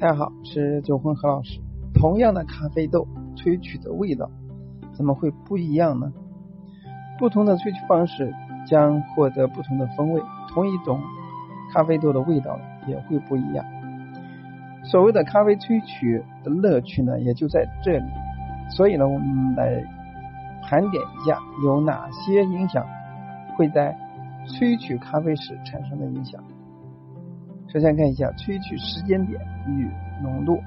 [0.00, 1.60] 大家好，是九混何老师。
[1.92, 4.30] 同样的咖啡豆萃取的味道
[4.94, 6.10] 怎么会不一样呢？
[7.18, 8.34] 不同的萃取方式
[8.66, 10.98] 将获得不同的风味，同一种
[11.70, 13.62] 咖啡豆的味道也会不一样。
[14.84, 18.06] 所谓的咖啡萃取的乐趣呢，也就在这里。
[18.70, 19.84] 所以呢，我们来
[20.62, 22.86] 盘点一下有哪些影响
[23.54, 23.94] 会在
[24.46, 26.42] 萃取咖啡时产生的影响。
[27.72, 29.88] 首先看一下萃取时间点与
[30.22, 30.58] 浓度。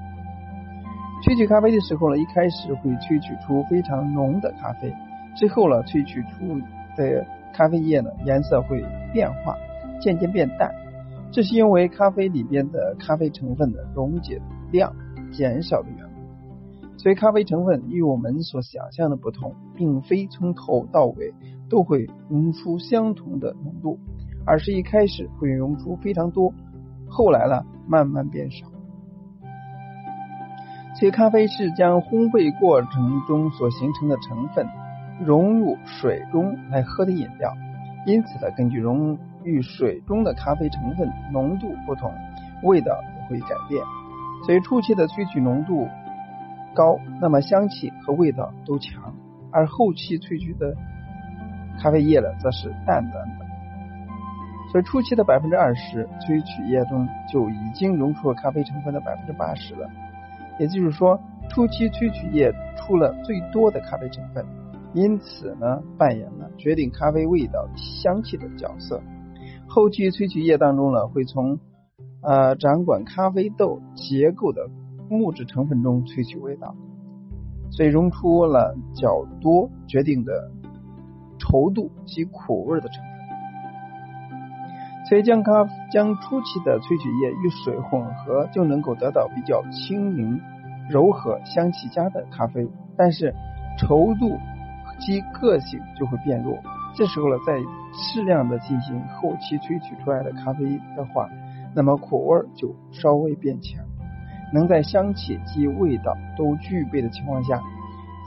[1.22, 4.90] 萃取咖啡的时候呢，一开始会萃取出非常浓的咖啡，
[5.36, 6.58] 之后呢，萃取出
[6.96, 9.54] 的咖啡液呢颜色会变化，
[10.00, 10.74] 渐渐变淡。
[11.30, 14.40] 这是因为咖啡里边的咖啡成分的溶解
[14.72, 14.94] 量
[15.30, 16.96] 减少的缘故。
[16.96, 21.34] 所以咖啡成分与我们所想象的不同，并非从头到尾
[21.68, 23.98] 都会溶出相同的浓度，
[24.46, 26.54] 而是一开始会溶出非常多。
[27.16, 28.66] 后来呢，慢慢变少。
[30.98, 34.66] 所以，咖啡是将烘焙过程中所形成的成分
[35.24, 37.52] 融入水中来喝的饮料。
[38.04, 42.12] 因此呢，根据溶于水中的咖啡成分浓度不同，
[42.64, 43.80] 味道也会改变。
[44.44, 45.88] 所以，初期的萃取浓度
[46.74, 49.00] 高，那么香气和味道都强；
[49.52, 50.74] 而后期萃取的
[51.80, 53.43] 咖啡液呢，则是淡淡的。
[54.74, 59.88] 所以初期的百分之二十萃取液中就已经溶出了咖啡成分的百分之八十了，
[60.58, 61.16] 也就是说，
[61.48, 64.44] 初期萃取液出了最多的咖啡成分，
[64.92, 69.00] 因此呢，扮演了决定咖啡味道香气的角色。
[69.68, 71.60] 后期萃取液当中呢，会从
[72.20, 74.68] 呃掌管咖啡豆结构的
[75.08, 76.74] 木质成分中萃取味道，
[77.70, 80.50] 所以溶出了较多决定的
[81.38, 83.13] 稠度及苦味的成分。
[85.14, 90.40] 所以将咖将初期的萃取液与水混合，就能够得到比较轻盈、
[90.90, 92.68] 柔和、香气佳的咖啡。
[92.96, 93.32] 但是
[93.78, 94.36] 稠度
[94.98, 96.58] 及个性就会变弱。
[96.96, 97.52] 这时候呢，再
[97.92, 100.64] 适量的进行后期萃取出来的咖啡
[100.96, 101.28] 的话，
[101.76, 103.84] 那么苦味就稍微变强，
[104.52, 107.62] 能在香气及味道都具备的情况下，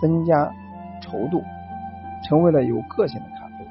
[0.01, 0.49] 增加
[1.01, 1.43] 稠度，
[2.23, 3.67] 成为了有个性的咖啡。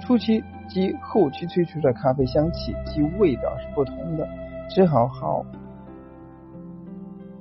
[0.00, 0.44] 初期。
[0.70, 4.26] 及后期萃取的咖啡香气及味道是不同的，
[4.70, 5.44] 只好好，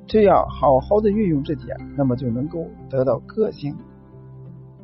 [0.07, 3.75] 只要好好的运用这点，那么就能够得到个性，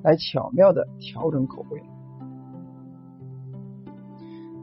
[0.03, 1.81] 来巧妙的调整口味。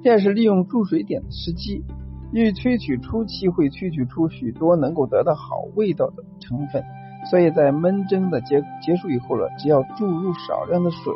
[0.03, 1.85] 第二是利用注水点的时机，
[2.33, 6.83] 因为萃取初期会萃取出许多能够得到好味道的成分，
[7.31, 11.13] 所以在焖蒸的结结束以后了，只要注入少量的水。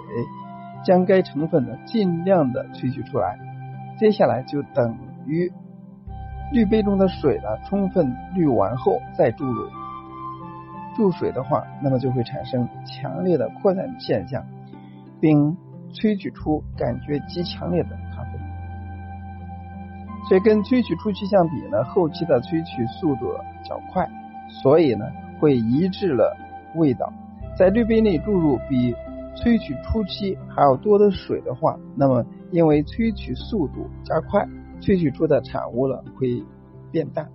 [0.86, 3.36] 将该成分呢尽量的萃取出来，
[3.98, 5.52] 接下来就等于
[6.52, 9.68] 滤杯中的水呢充分滤完后再注入
[10.94, 14.44] 注水的话，那么就会产生强烈的扩散现象，
[15.20, 15.56] 并
[15.92, 18.38] 萃取出感觉极强烈的咖啡。
[20.28, 23.26] 所以跟萃取初期相比呢，后期的萃取速度
[23.64, 24.08] 较快，
[24.62, 25.04] 所以呢
[25.40, 26.36] 会抑制了
[26.76, 27.12] 味道，
[27.58, 28.94] 在滤杯内注入比。
[29.36, 34.48] 萃取初期还要多的水的话，那么因为萃取速度加快，
[34.80, 36.42] 萃取出的产物了会
[36.90, 37.28] 变淡。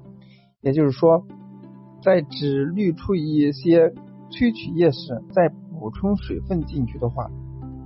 [0.62, 1.26] 也就是说，
[2.04, 3.90] 在只滤出一些
[4.30, 7.30] 萃取液时，再补充水分进去的话，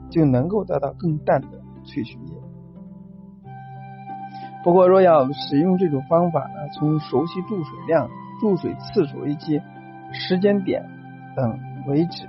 [0.09, 2.34] 就能够得到更淡的萃取液。
[4.64, 8.09] 不过，若要使用这种方法呢，从熟悉注水量、
[8.40, 9.62] 注水次数以及
[10.12, 10.84] 时间点
[11.36, 12.28] 等为止。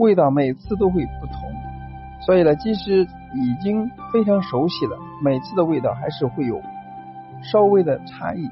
[0.00, 1.52] 味道每次都会不同，
[2.22, 3.02] 所以呢，即使
[3.34, 6.62] 已经非常熟悉了，每次的味道还是会有
[7.42, 8.48] 稍微的差异。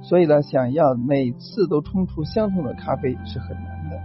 [0.00, 4.00] 所以呢，想要每次都冲出相同的咖啡是很难的。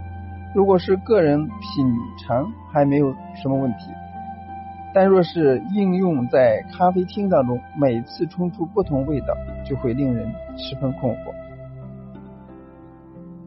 [0.54, 1.52] 如果是个人品
[2.20, 3.90] 尝还没有什么问题，
[4.92, 9.28] 但若是应用在咖啡厅当中，每次冲出不同味道，
[9.64, 11.32] 就会令人十分困惑。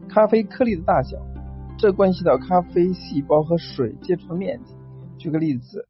[0.08, 1.16] 咖啡颗粒的大小。
[1.78, 4.74] 这关系到咖啡细胞和水接触面积。
[5.16, 5.86] 举个例子，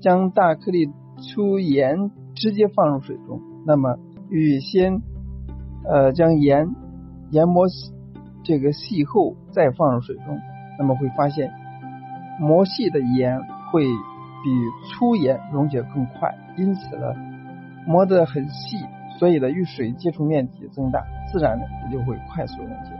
[0.00, 0.86] 将大颗粒
[1.18, 3.98] 粗盐直接放入水中，那么
[4.30, 5.02] 与先
[5.84, 6.68] 呃将盐
[7.30, 7.66] 研磨
[8.44, 10.38] 这个细后再放入水中，
[10.78, 11.52] 那么会发现
[12.38, 13.40] 磨细的盐
[13.72, 17.06] 会比粗盐溶解更快，因此呢
[17.88, 18.76] 磨得很细，
[19.18, 21.02] 所以呢与水接触面积增大，
[21.32, 22.90] 自然呢也就会快速溶解。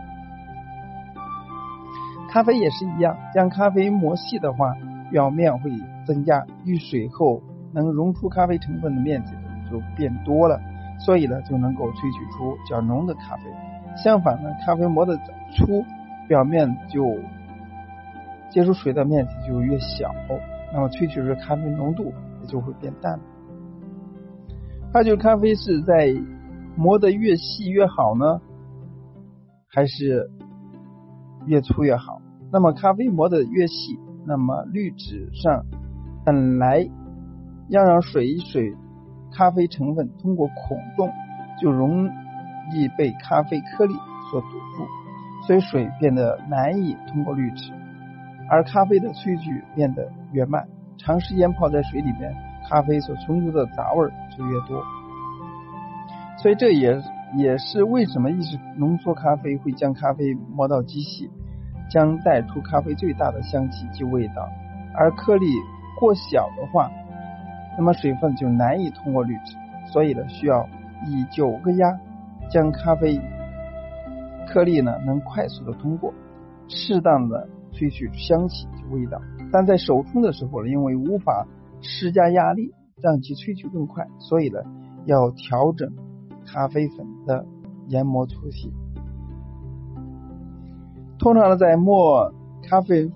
[2.34, 4.74] 咖啡也是一样，将咖啡磨细的话，
[5.08, 5.70] 表面会
[6.04, 7.40] 增加，遇水后
[7.72, 9.32] 能溶出咖啡成分的面积
[9.70, 10.60] 就变多了，
[10.98, 13.44] 所以呢就能够萃取出较浓的咖啡。
[13.96, 15.16] 相反呢，咖啡磨得
[15.56, 15.84] 粗，
[16.26, 17.16] 表面就
[18.50, 20.12] 接触水的面积就越小，
[20.72, 23.16] 那么萃取时咖啡浓度也就会变淡。
[24.92, 26.12] 那就咖啡是在
[26.74, 28.40] 磨得越细越好呢，
[29.68, 30.28] 还是
[31.46, 32.13] 越粗越好？
[32.54, 35.64] 那么咖啡磨得越细，那么滤纸上
[36.24, 36.88] 本来
[37.66, 38.72] 要让水水
[39.32, 41.10] 咖啡成分通过孔洞，
[41.60, 42.06] 就容
[42.72, 43.94] 易被咖啡颗粒
[44.30, 47.72] 所堵住，所以水变得难以通过滤纸，
[48.48, 50.64] 而咖啡的萃取变得越慢。
[50.96, 52.32] 长时间泡在水里面，
[52.70, 54.08] 咖啡所冲出的杂味
[54.38, 54.80] 就越多。
[56.38, 57.02] 所以这也
[57.36, 61.28] 也是为什么意式浓缩咖啡会将咖啡磨到极细。
[61.88, 64.48] 将带出咖啡最大的香气及味道，
[64.94, 65.46] 而颗粒
[65.98, 66.90] 过小的话，
[67.76, 69.56] 那么水分就难以通过滤纸，
[69.92, 70.68] 所以呢，需要
[71.06, 71.98] 以九个压
[72.50, 73.20] 将咖啡
[74.48, 76.12] 颗粒呢能快速的通过，
[76.68, 79.20] 适当的萃取香气及味道。
[79.52, 81.46] 但在手冲的时候呢，因为无法
[81.80, 84.58] 施加压力让其萃取更快，所以呢，
[85.04, 85.92] 要调整
[86.46, 87.44] 咖啡粉的
[87.88, 88.72] 研磨粗细。
[91.24, 92.30] 通常呢，在磨
[92.68, 93.10] 咖啡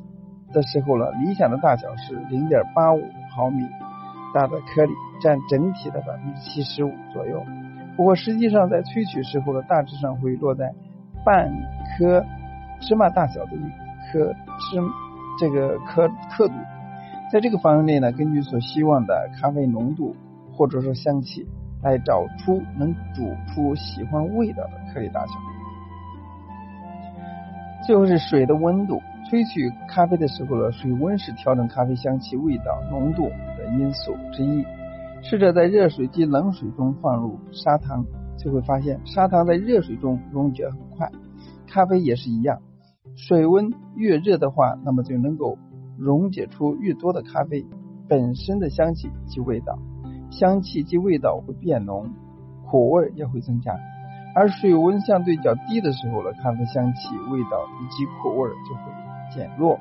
[0.51, 3.03] 的时候呢，理想的大小是零点八五
[3.37, 3.63] 毫米
[4.33, 7.45] 大的颗粒，占整体的百分之七十五左右。
[7.99, 10.73] 不过实际上，在萃取时候呢，大致上会落在
[11.23, 11.53] 半
[11.99, 12.25] 颗
[12.81, 13.61] 芝麻大小的一
[14.11, 14.81] 颗芝
[15.39, 16.55] 这个颗刻度。
[17.31, 20.17] 在这个范围内呢，根据所希望的咖啡浓度
[20.57, 21.47] 或者说香气，
[21.83, 25.35] 来找出能煮出喜欢味道的颗粒大小。
[27.89, 29.01] 最后是水的温度，
[29.31, 34.63] 萃取咖啡的时候呢，水温是调整咖啡香气、味道、浓度的因素之一。
[35.23, 38.05] 试着在热水及冷水中放入砂糖，
[38.37, 41.11] 就会发现砂糖在热水中溶解很快。
[41.67, 42.61] 咖啡也是一样，
[43.17, 45.57] 水温越热的话，那么就能够
[45.97, 47.65] 溶解出越多的咖啡
[48.07, 49.79] 本身的香气及味道，
[50.31, 52.11] 香气及味道会变浓，
[52.67, 53.73] 苦味也会增加。
[54.35, 58.83] 而水温相对较低的时候呢，咖啡香气、味道以及苦味就会
[59.35, 59.79] 减弱。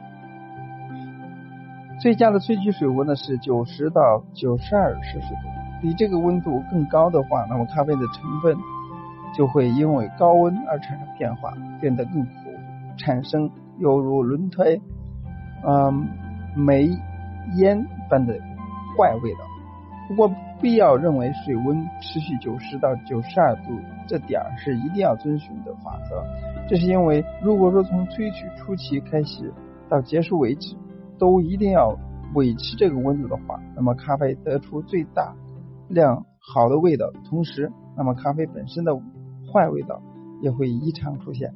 [2.00, 5.50] 最佳的萃取水温呢是九十到九十二摄氏度，
[5.82, 8.56] 比这个温度更高的话，那么咖啡的成分
[9.36, 12.32] 就会因为高温而产生变化，变得更苦，
[12.98, 14.80] 产生犹如轮胎
[15.64, 16.08] 嗯
[16.56, 16.90] 煤
[17.56, 18.34] 烟般的
[18.98, 19.40] 坏味道。
[20.08, 23.78] 不过，必要认为水温持续九十到九十二度，
[24.08, 26.24] 这点儿是一定要遵循的法则。
[26.68, 29.54] 这是因为，如果说从萃取初期开始
[29.90, 30.76] 到结束为止，
[31.20, 31.98] 都一定要
[32.34, 35.36] 维持这个温度的话，那么咖啡得出最大
[35.90, 38.96] 量好的味道，同时，那么咖啡本身的
[39.52, 40.02] 坏味道
[40.42, 41.54] 也会异常出现。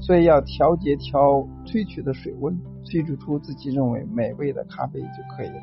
[0.00, 1.20] 所以，要调节调
[1.64, 5.54] 萃取的水温，萃取出自己认为美味的咖啡就可以了。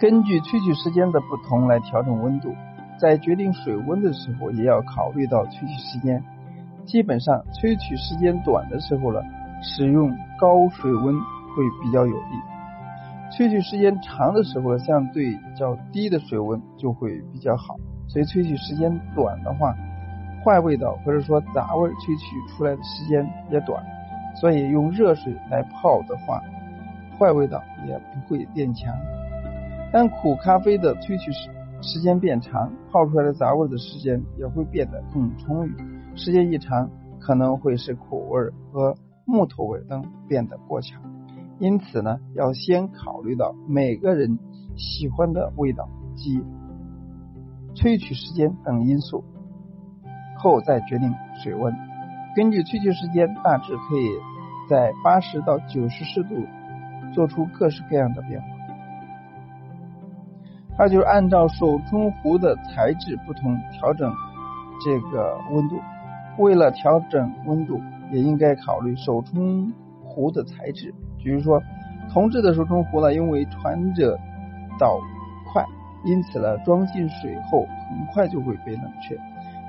[0.00, 2.52] 根据萃取时间的不同来调整温度，
[3.02, 6.22] 在决定水温的时候，也要考虑到萃取时间。
[6.86, 9.20] 基本上，萃取时间短的时候呢，
[9.60, 12.38] 使用高水温会比较有利；
[13.32, 17.74] 萃取时间长的时候呢，相对较低的水温就会比较好。
[18.06, 19.74] 所以，萃取时间短的话，
[20.44, 23.82] 坏味道或者说杂味萃取出来的时间也短，
[24.36, 26.40] 所以用热水来泡的话，
[27.18, 28.94] 坏味道也不会变强。
[29.92, 31.50] 但苦咖啡的萃取时
[31.82, 35.74] 时间变长，泡出来的杂味的时间也会变得更充裕。
[36.14, 36.88] 时间一长，
[37.20, 38.40] 可能会使苦味
[38.72, 38.94] 和
[39.26, 41.02] 木头味等变得过强。
[41.58, 44.38] 因此呢，要先考虑到每个人
[44.76, 46.40] 喜欢的味道及
[47.74, 49.24] 萃取时间等因素，
[50.38, 51.12] 后再决定
[51.42, 51.74] 水温。
[52.36, 54.08] 根据萃取时间，大致可以
[54.68, 56.36] 在八十到九十摄氏度
[57.12, 58.46] 做出各式各样的变化。
[60.82, 64.12] 它就是按照手冲壶的材质不同调整
[64.84, 65.76] 这个温度。
[66.38, 69.72] 为了调整温度，也应该考虑手冲
[70.02, 70.92] 壶的材质。
[71.22, 71.62] 比如说，
[72.12, 74.18] 铜制的手冲壶呢，因为传热
[74.76, 74.98] 导
[75.52, 75.64] 快，
[76.04, 79.16] 因此呢，装进水后很快就会被冷却。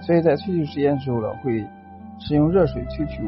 [0.01, 1.63] 所以在萃取时间的时候呢，会
[2.17, 3.21] 使用热水萃取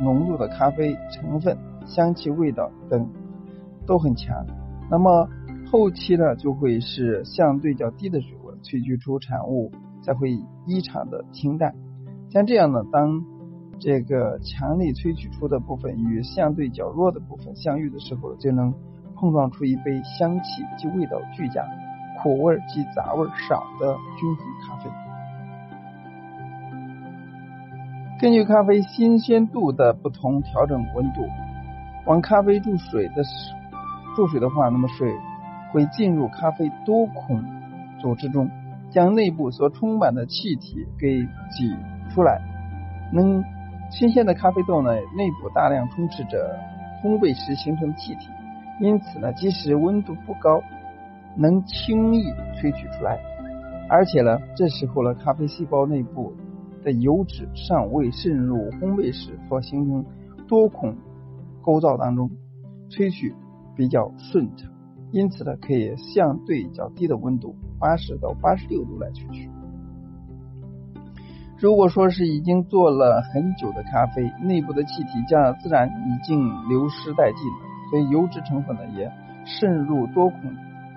[0.00, 1.54] 浓度的咖啡成分，
[1.84, 3.06] 香气、味道等
[3.86, 4.34] 都很强。
[4.90, 5.28] 那么
[5.70, 9.70] 后期呢，就会是相对较低的水温萃取出产物，
[10.02, 10.30] 才会
[10.66, 11.74] 异常的清淡。
[12.30, 13.22] 像这样呢，当
[13.78, 18.72] 这个强力萃取出的部分与相对较弱的部分相遇的时候，就能
[19.14, 21.62] 碰撞出一杯香气及味道俱佳、
[22.22, 24.90] 苦味及杂味少的均衡咖啡。
[28.20, 31.26] 根据咖啡新鲜度的不同调整温度。
[32.06, 33.22] 往咖啡注水的
[34.16, 35.12] 注水的话，那么水
[35.72, 37.42] 会进入咖啡多孔
[38.00, 38.50] 组织中，
[38.90, 41.20] 将内部所充满的气体给
[41.50, 41.76] 挤
[42.10, 42.40] 出来。
[43.12, 43.42] 能
[43.90, 46.58] 新鲜的咖啡豆呢，内部大量充斥着
[47.02, 48.28] 烘焙时形成气体，
[48.80, 50.60] 因此呢，即使温度不高，
[51.36, 52.24] 能轻易
[52.56, 53.18] 萃取出来。
[53.88, 56.32] 而且呢，这时候呢，咖啡细胞内部
[56.84, 60.04] 的油脂尚未渗入烘焙时所形成
[60.46, 60.96] 多孔。
[61.60, 62.30] 构造当中
[62.88, 63.34] 萃取
[63.76, 64.70] 比较顺畅，
[65.10, 69.50] 因此呢，可以相对较低的温度，八十到八十六度来萃取。
[71.58, 76.38] 如果说是已经做了很久的咖啡，内部的气体将自然已经
[76.68, 77.58] 流失殆尽了，
[77.90, 79.10] 所以油脂成分呢也
[79.44, 80.40] 渗入多孔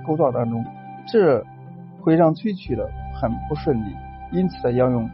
[0.06, 0.64] 构造当中，
[1.08, 1.44] 这
[2.02, 3.96] 会让萃取的很不顺利。
[4.32, 5.10] 因此呢，要用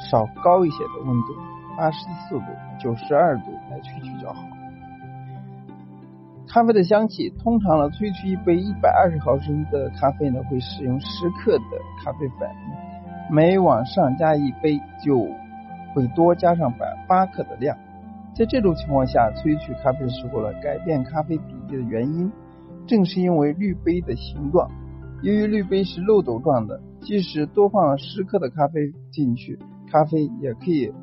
[0.00, 1.34] 稍高一些的温度，
[1.76, 2.46] 八十四度、
[2.80, 4.42] 九十二度来萃取较好。
[6.48, 11.64] 咖啡的香气，通常呢，萃取一杯一百二十毫升的咖啡呢，会使用十克的
[12.02, 12.48] 咖啡粉，
[13.30, 15.28] 每往上加一杯，就
[15.94, 17.76] 会多加上百八克的量。
[18.34, 22.32] 在这种情况下，萃取咖啡的时候呢，改变咖啡比例的原因，
[22.86, 24.70] 正是因为滤杯的形状。
[25.22, 29.58] 由于滤杯是漏斗状的，即使多放十克的咖啡进去，
[29.92, 30.94] 咖啡也可以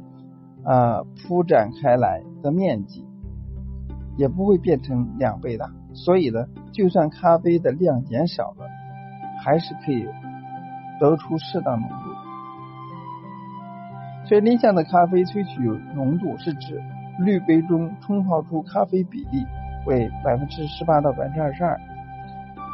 [0.64, 3.06] 啊铺展开来的面积。
[4.18, 8.68] 也不会变成两倍大，所以呢，就算咖啡的量减少了，
[9.44, 10.08] 还是可以
[11.00, 11.96] 得出适当浓度。
[14.28, 15.62] 所以理想的咖啡萃取
[15.94, 16.82] 浓度是指
[17.20, 19.46] 滤杯中冲泡出咖啡比例
[19.86, 21.80] 为百分之十八到百分之二十二，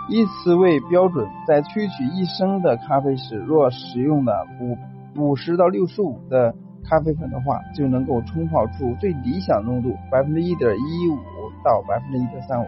[0.09, 1.27] 以此为标准。
[1.45, 4.77] 在萃取一升的咖啡时，若使用了五
[5.21, 11.17] 五十到六十五的咖啡粉的话，就能够冲泡出最理想浓度百分之一点一五
[11.63, 12.67] 到百分之一点三五。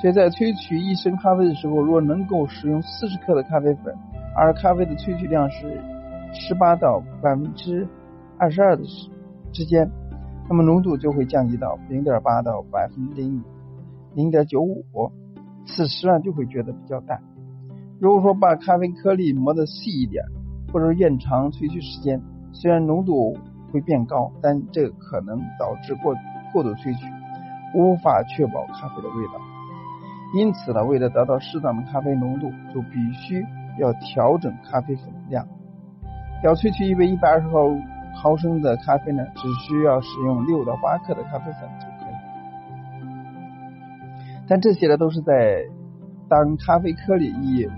[0.00, 3.94] 所以在萃取一升咖啡的时候，若能够使用四十克的咖啡粉，
[4.34, 5.80] 而咖啡的萃取量是
[6.32, 7.86] 十八到百分之
[8.38, 8.82] 二十二的
[9.52, 9.90] 之间，
[10.48, 13.44] 那么浓度就会降低到零点八到百分之零
[14.14, 14.84] 零点九五。
[15.66, 17.20] 此时呢，就会觉得比较淡。
[18.00, 20.24] 如果说把咖啡颗粒磨得细一点，
[20.72, 22.22] 或者延长萃取时间。
[22.52, 23.36] 虽然浓度
[23.72, 26.14] 会变高，但这可能导致过
[26.52, 27.06] 过度萃取，
[27.74, 29.34] 无法确保咖啡的味道。
[30.34, 33.44] 因此呢，为了得到适当的咖啡浓度，就必须
[33.78, 35.46] 要调整咖啡粉量。
[36.42, 37.52] 要萃取一杯一百二十毫
[38.14, 42.14] 毫升的咖啡呢，只需要使用六到八克的咖啡粉就可以。
[44.48, 45.64] 但这些呢，都是在
[46.28, 47.68] 当咖啡颗粒以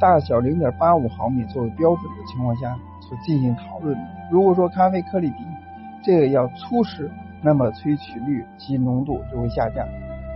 [0.00, 2.74] 大小零点八五毫米作为标准的情况下。
[3.08, 3.96] 所进行讨论。
[4.30, 5.44] 如果说咖啡颗粒比
[6.02, 7.10] 这个要粗时，
[7.42, 9.86] 那么萃取率及浓度就会下降，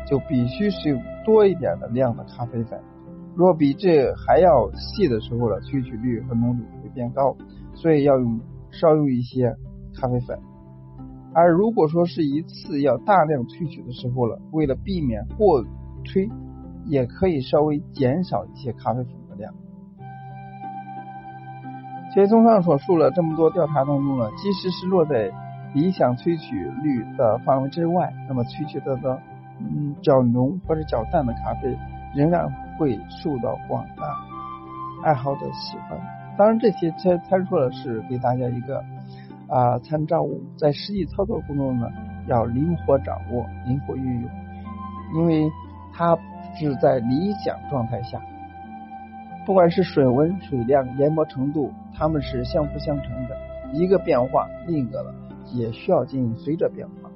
[0.07, 2.79] 就必须使用多一点的量的咖啡粉。
[3.35, 7.37] 若比这还要细的时候呢，萃取率和浓度会变高，
[7.75, 9.55] 所以要用少用一些
[9.95, 10.39] 咖啡粉。
[11.35, 15.63] 而如果说是一次要大量萃取的时候了，为了避免过
[16.05, 16.29] 萃，
[16.87, 19.13] 也可以稍微减少一些咖啡粉
[22.19, 25.31] 所以，综上所述了这么多调查当中呢，即使是落在
[25.73, 29.17] 理想萃取率的范围之外，那么萃取得的
[29.61, 31.79] 嗯较浓或者较淡的咖啡，
[32.17, 34.03] 仍然会受到广大
[35.05, 35.97] 爱好者喜欢。
[36.37, 38.83] 当然，这些参参数呢是给大家一个
[39.47, 41.87] 啊参照物，在实际操作过程中呢，
[42.27, 44.29] 要灵活掌握、灵活运用，
[45.15, 45.49] 因为
[45.93, 46.19] 它
[46.59, 48.21] 是在理想状态下。
[49.47, 53.37] 不管是水温、水量、研磨程度，它们是相辅相成的，
[53.73, 55.15] 一个变化，另一个了
[55.53, 57.11] 也需要进行随着变化。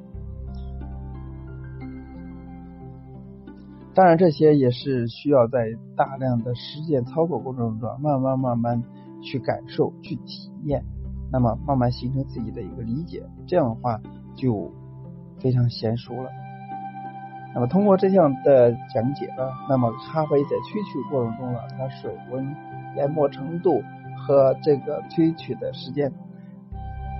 [3.94, 8.82] 当然，这些也是需要在大量的实践操作过程中，慢慢慢慢
[9.22, 10.82] 去感受、去体验，
[11.30, 14.00] 那么慢慢形成自己的一个理解，这样的话
[14.34, 14.72] 就
[15.38, 16.30] 非常娴熟了。
[17.54, 22.56] 那么通过这样的讲解呢，那么咖啡在萃取过程中呢，它水温、
[22.96, 23.82] 研磨程度
[24.26, 26.12] 和这个萃取的时间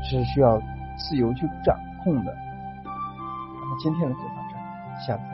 [0.03, 0.61] 是需要
[0.97, 2.35] 自由去掌控的。
[2.85, 5.32] 那么今天的就到这，下次。